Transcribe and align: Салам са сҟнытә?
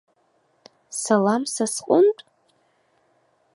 Салам 1.01 1.43
са 1.53 1.65
сҟнытә? 1.73 2.23